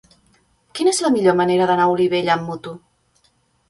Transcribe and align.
Quina 0.79 0.93
és 0.95 1.03
la 1.07 1.13
millor 1.17 1.37
manera 1.43 1.69
d'anar 1.73 1.87
a 1.87 1.95
Olivella 1.99 2.37
amb 2.41 2.53
moto? 2.53 2.79